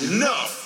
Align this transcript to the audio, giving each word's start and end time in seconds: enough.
enough. 0.00 0.61